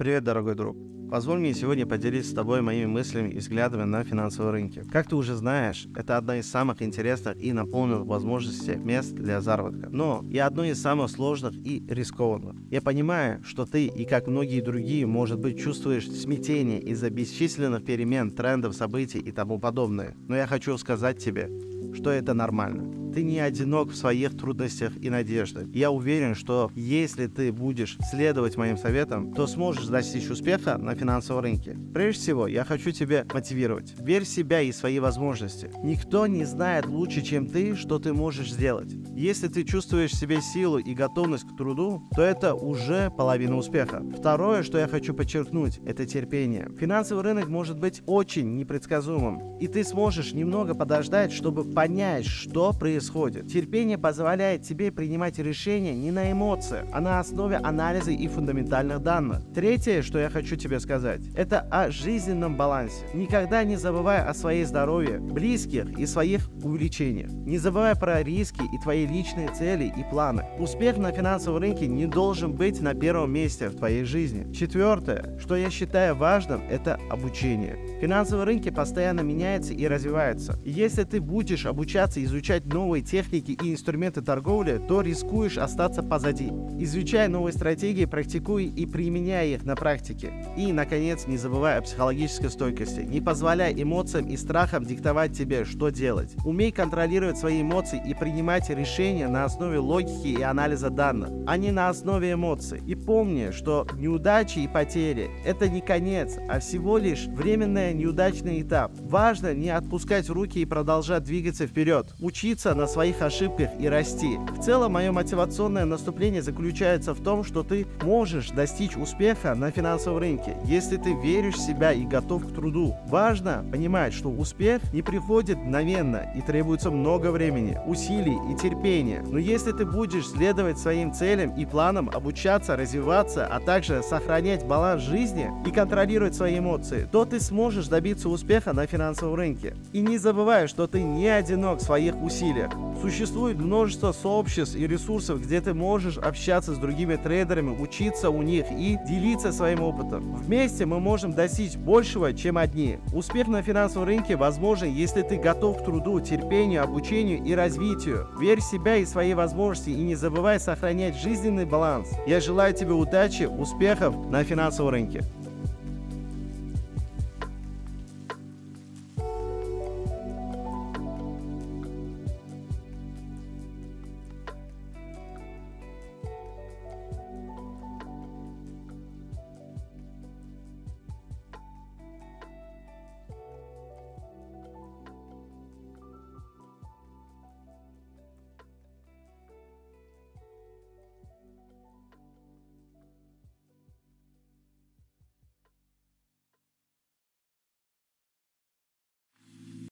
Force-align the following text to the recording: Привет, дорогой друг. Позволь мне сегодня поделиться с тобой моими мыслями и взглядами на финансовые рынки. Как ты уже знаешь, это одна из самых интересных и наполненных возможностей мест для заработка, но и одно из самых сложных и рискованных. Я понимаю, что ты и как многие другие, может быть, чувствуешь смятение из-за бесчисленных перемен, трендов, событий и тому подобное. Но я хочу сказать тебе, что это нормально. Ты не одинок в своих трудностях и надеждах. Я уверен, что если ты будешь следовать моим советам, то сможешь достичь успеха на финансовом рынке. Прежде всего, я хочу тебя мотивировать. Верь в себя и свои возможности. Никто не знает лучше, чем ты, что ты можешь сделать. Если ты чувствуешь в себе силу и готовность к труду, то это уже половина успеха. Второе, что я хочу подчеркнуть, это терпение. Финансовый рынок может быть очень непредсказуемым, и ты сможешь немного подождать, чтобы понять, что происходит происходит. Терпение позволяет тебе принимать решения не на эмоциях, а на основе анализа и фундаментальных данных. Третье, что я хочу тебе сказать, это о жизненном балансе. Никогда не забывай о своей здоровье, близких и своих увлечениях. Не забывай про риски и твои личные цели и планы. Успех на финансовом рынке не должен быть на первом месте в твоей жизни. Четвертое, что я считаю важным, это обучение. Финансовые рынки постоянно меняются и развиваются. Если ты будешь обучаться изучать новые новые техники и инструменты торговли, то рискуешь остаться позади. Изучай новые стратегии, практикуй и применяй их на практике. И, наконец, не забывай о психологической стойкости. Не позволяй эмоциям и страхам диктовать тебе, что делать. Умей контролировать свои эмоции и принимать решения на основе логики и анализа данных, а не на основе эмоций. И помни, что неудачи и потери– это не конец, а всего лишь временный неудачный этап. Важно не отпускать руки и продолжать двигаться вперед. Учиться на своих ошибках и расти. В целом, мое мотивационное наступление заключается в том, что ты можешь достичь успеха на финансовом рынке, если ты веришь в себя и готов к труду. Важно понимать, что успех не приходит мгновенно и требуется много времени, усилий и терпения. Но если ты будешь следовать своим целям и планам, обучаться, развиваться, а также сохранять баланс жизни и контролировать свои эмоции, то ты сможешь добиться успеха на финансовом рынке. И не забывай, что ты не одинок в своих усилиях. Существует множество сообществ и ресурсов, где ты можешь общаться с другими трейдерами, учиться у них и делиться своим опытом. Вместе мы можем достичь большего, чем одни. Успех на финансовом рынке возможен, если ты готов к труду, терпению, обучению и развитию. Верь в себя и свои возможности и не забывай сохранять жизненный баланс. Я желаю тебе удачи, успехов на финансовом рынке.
Привет, 0.00 0.24
дорогой 0.24 0.54
друг. 0.54 0.78
Позволь 1.10 1.40
мне 1.40 1.52
сегодня 1.52 1.84
поделиться 1.84 2.30
с 2.30 2.34
тобой 2.34 2.62
моими 2.62 2.86
мыслями 2.86 3.28
и 3.28 3.36
взглядами 3.36 3.82
на 3.82 4.02
финансовые 4.02 4.52
рынки. 4.52 4.82
Как 4.90 5.06
ты 5.06 5.14
уже 5.14 5.34
знаешь, 5.34 5.88
это 5.94 6.16
одна 6.16 6.38
из 6.38 6.50
самых 6.50 6.80
интересных 6.80 7.36
и 7.36 7.52
наполненных 7.52 8.06
возможностей 8.06 8.76
мест 8.76 9.12
для 9.12 9.42
заработка, 9.42 9.90
но 9.90 10.24
и 10.30 10.38
одно 10.38 10.64
из 10.64 10.80
самых 10.80 11.10
сложных 11.10 11.52
и 11.54 11.84
рискованных. 11.86 12.56
Я 12.70 12.80
понимаю, 12.80 13.44
что 13.44 13.66
ты 13.66 13.88
и 13.88 14.06
как 14.06 14.26
многие 14.26 14.62
другие, 14.62 15.04
может 15.04 15.38
быть, 15.38 15.60
чувствуешь 15.60 16.10
смятение 16.10 16.80
из-за 16.80 17.10
бесчисленных 17.10 17.84
перемен, 17.84 18.30
трендов, 18.30 18.74
событий 18.74 19.18
и 19.18 19.32
тому 19.32 19.58
подобное. 19.58 20.16
Но 20.28 20.34
я 20.34 20.46
хочу 20.46 20.78
сказать 20.78 21.22
тебе, 21.22 21.50
что 21.92 22.08
это 22.08 22.32
нормально. 22.32 22.99
Ты 23.12 23.24
не 23.24 23.40
одинок 23.40 23.90
в 23.90 23.96
своих 23.96 24.36
трудностях 24.36 24.92
и 25.00 25.10
надеждах. 25.10 25.66
Я 25.74 25.90
уверен, 25.90 26.36
что 26.36 26.70
если 26.76 27.26
ты 27.26 27.50
будешь 27.52 27.96
следовать 28.08 28.56
моим 28.56 28.76
советам, 28.76 29.32
то 29.32 29.48
сможешь 29.48 29.86
достичь 29.86 30.30
успеха 30.30 30.78
на 30.78 30.94
финансовом 30.94 31.42
рынке. 31.42 31.76
Прежде 31.92 32.20
всего, 32.20 32.46
я 32.46 32.64
хочу 32.64 32.92
тебя 32.92 33.24
мотивировать. 33.34 33.94
Верь 33.98 34.22
в 34.22 34.28
себя 34.28 34.60
и 34.60 34.70
свои 34.70 35.00
возможности. 35.00 35.72
Никто 35.82 36.28
не 36.28 36.44
знает 36.44 36.86
лучше, 36.86 37.22
чем 37.22 37.48
ты, 37.48 37.74
что 37.74 37.98
ты 37.98 38.12
можешь 38.12 38.52
сделать. 38.52 38.94
Если 39.16 39.48
ты 39.48 39.64
чувствуешь 39.64 40.12
в 40.12 40.16
себе 40.16 40.40
силу 40.40 40.78
и 40.78 40.94
готовность 40.94 41.48
к 41.48 41.56
труду, 41.56 42.08
то 42.14 42.22
это 42.22 42.54
уже 42.54 43.10
половина 43.10 43.56
успеха. 43.56 44.04
Второе, 44.16 44.62
что 44.62 44.78
я 44.78 44.86
хочу 44.86 45.14
подчеркнуть, 45.14 45.80
это 45.84 46.06
терпение. 46.06 46.70
Финансовый 46.78 47.24
рынок 47.24 47.48
может 47.48 47.78
быть 47.78 48.02
очень 48.06 48.54
непредсказуемым, 48.54 49.58
и 49.58 49.66
ты 49.66 49.82
сможешь 49.82 50.32
немного 50.32 50.74
подождать, 50.74 51.32
чтобы 51.32 51.64
понять, 51.64 52.26
что 52.26 52.72
происходит 52.72 52.99
происходит. 53.00 53.48
Терпение 53.48 53.96
позволяет 53.96 54.62
тебе 54.62 54.92
принимать 54.92 55.38
решения 55.38 55.94
не 55.94 56.10
на 56.10 56.30
эмоциях, 56.30 56.86
а 56.92 57.00
на 57.00 57.18
основе 57.18 57.56
анализа 57.56 58.10
и 58.10 58.28
фундаментальных 58.28 59.02
данных. 59.02 59.40
Третье, 59.54 60.02
что 60.02 60.18
я 60.18 60.28
хочу 60.28 60.56
тебе 60.56 60.80
сказать, 60.80 61.22
это 61.34 61.60
о 61.70 61.90
жизненном 61.90 62.56
балансе. 62.56 63.06
Никогда 63.14 63.64
не 63.64 63.76
забывай 63.76 64.22
о 64.22 64.34
своей 64.34 64.64
здоровье, 64.64 65.18
близких 65.18 65.98
и 65.98 66.04
своих 66.04 66.50
увлечениях. 66.62 67.30
Не 67.30 67.56
забывай 67.56 67.96
про 67.96 68.22
риски 68.22 68.60
и 68.60 68.78
твои 68.82 69.06
личные 69.06 69.48
цели 69.48 69.90
и 69.96 70.04
планы. 70.10 70.44
Успех 70.58 70.98
на 70.98 71.10
финансовом 71.10 71.62
рынке 71.62 71.86
не 71.86 72.06
должен 72.06 72.52
быть 72.52 72.82
на 72.82 72.92
первом 72.92 73.32
месте 73.32 73.68
в 73.68 73.76
твоей 73.76 74.04
жизни. 74.04 74.52
Четвертое, 74.52 75.38
что 75.38 75.56
я 75.56 75.70
считаю 75.70 76.14
важным, 76.16 76.62
это 76.68 76.98
обучение. 77.08 77.78
Финансовые 78.00 78.44
рынки 78.44 78.70
постоянно 78.70 79.20
меняются 79.20 79.72
и 79.72 79.86
развиваются. 79.86 80.58
Если 80.64 81.04
ты 81.04 81.20
будешь 81.20 81.64
обучаться 81.64 82.22
изучать 82.24 82.66
новые 82.66 82.89
новые 82.90 83.04
техники 83.04 83.52
и 83.52 83.72
инструменты 83.72 84.20
торговли, 84.20 84.82
то 84.88 85.00
рискуешь 85.00 85.58
остаться 85.58 86.02
позади. 86.02 86.48
Изучай 86.80 87.28
новые 87.28 87.52
стратегии, 87.52 88.04
практикуй 88.04 88.64
и 88.64 88.84
применяй 88.84 89.50
их 89.50 89.64
на 89.64 89.76
практике. 89.76 90.32
И, 90.56 90.72
наконец, 90.72 91.28
не 91.28 91.36
забывай 91.36 91.78
о 91.78 91.82
психологической 91.82 92.50
стойкости. 92.50 93.02
Не 93.02 93.20
позволяй 93.20 93.80
эмоциям 93.80 94.26
и 94.26 94.36
страхам 94.36 94.84
диктовать 94.84 95.38
тебе, 95.38 95.64
что 95.64 95.90
делать. 95.90 96.34
Умей 96.44 96.72
контролировать 96.72 97.38
свои 97.38 97.62
эмоции 97.62 98.02
и 98.04 98.12
принимать 98.12 98.68
решения 98.70 99.28
на 99.28 99.44
основе 99.44 99.78
логики 99.78 100.26
и 100.26 100.42
анализа 100.42 100.90
данных, 100.90 101.30
а 101.46 101.56
не 101.56 101.70
на 101.70 101.90
основе 101.90 102.32
эмоций. 102.32 102.82
И 102.88 102.96
помни, 102.96 103.52
что 103.52 103.86
неудачи 103.94 104.58
и 104.58 104.66
потери– 104.66 105.30
это 105.44 105.68
не 105.68 105.80
конец, 105.80 106.38
а 106.48 106.58
всего 106.58 106.98
лишь 106.98 107.26
временный 107.26 107.94
неудачный 107.94 108.62
этап. 108.62 108.90
Важно 108.98 109.54
не 109.54 109.70
отпускать 109.70 110.28
руки 110.28 110.58
и 110.58 110.64
продолжать 110.64 111.22
двигаться 111.22 111.68
вперед. 111.68 112.08
Учиться 112.18 112.74
на 112.80 112.86
своих 112.86 113.20
ошибках 113.20 113.68
и 113.78 113.88
расти. 113.88 114.38
В 114.56 114.62
целом, 114.62 114.92
мое 114.92 115.12
мотивационное 115.12 115.84
наступление 115.84 116.40
заключается 116.40 117.12
в 117.12 117.22
том, 117.22 117.44
что 117.44 117.62
ты 117.62 117.86
можешь 118.02 118.50
достичь 118.50 118.96
успеха 118.96 119.54
на 119.54 119.70
финансовом 119.70 120.18
рынке, 120.18 120.56
если 120.64 120.96
ты 120.96 121.12
веришь 121.14 121.56
в 121.56 121.60
себя 121.60 121.92
и 121.92 122.04
готов 122.04 122.46
к 122.46 122.54
труду. 122.54 122.96
Важно 123.06 123.64
понимать, 123.70 124.14
что 124.14 124.30
успех 124.30 124.80
не 124.94 125.02
приходит 125.02 125.58
мгновенно 125.58 126.32
и 126.34 126.40
требуется 126.40 126.90
много 126.90 127.30
времени, 127.30 127.78
усилий 127.86 128.38
и 128.50 128.56
терпения. 128.56 129.22
Но 129.26 129.38
если 129.38 129.72
ты 129.72 129.84
будешь 129.84 130.28
следовать 130.28 130.78
своим 130.78 131.12
целям 131.12 131.54
и 131.56 131.66
планам, 131.66 132.08
обучаться, 132.08 132.76
развиваться, 132.76 133.46
а 133.46 133.60
также 133.60 134.02
сохранять 134.02 134.64
баланс 134.64 135.02
жизни 135.02 135.50
и 135.66 135.70
контролировать 135.70 136.34
свои 136.34 136.58
эмоции, 136.58 137.06
то 137.12 137.26
ты 137.26 137.40
сможешь 137.40 137.88
добиться 137.88 138.30
успеха 138.30 138.72
на 138.72 138.86
финансовом 138.86 139.34
рынке. 139.34 139.74
И 139.92 140.00
не 140.00 140.16
забывай, 140.16 140.66
что 140.66 140.86
ты 140.86 141.02
не 141.02 141.28
одинок 141.28 141.80
в 141.80 141.84
своих 141.84 142.16
усилиях. 142.22 142.69
Существует 143.00 143.58
множество 143.58 144.12
сообществ 144.12 144.76
и 144.76 144.86
ресурсов, 144.86 145.40
где 145.40 145.62
ты 145.62 145.72
можешь 145.72 146.18
общаться 146.18 146.74
с 146.74 146.78
другими 146.78 147.16
трейдерами, 147.16 147.70
учиться 147.70 148.28
у 148.28 148.42
них 148.42 148.66
и 148.70 148.98
делиться 149.08 149.52
своим 149.52 149.82
опытом. 149.82 150.34
Вместе 150.34 150.84
мы 150.84 151.00
можем 151.00 151.32
достичь 151.32 151.76
большего, 151.76 152.34
чем 152.34 152.58
одни. 152.58 152.98
Успех 153.14 153.48
на 153.48 153.62
финансовом 153.62 154.06
рынке 154.06 154.36
возможен, 154.36 154.92
если 154.92 155.22
ты 155.22 155.36
готов 155.36 155.80
к 155.80 155.84
труду, 155.86 156.20
терпению, 156.20 156.82
обучению 156.82 157.42
и 157.42 157.54
развитию. 157.54 158.28
Верь 158.38 158.60
в 158.60 158.64
себя 158.64 158.96
и 158.96 159.06
свои 159.06 159.32
возможности 159.32 159.90
и 159.90 160.02
не 160.02 160.14
забывай 160.14 160.60
сохранять 160.60 161.16
жизненный 161.16 161.64
баланс. 161.64 162.10
Я 162.26 162.40
желаю 162.40 162.74
тебе 162.74 162.92
удачи, 162.92 163.44
успехов 163.44 164.14
на 164.30 164.44
финансовом 164.44 164.90
рынке. 164.90 165.22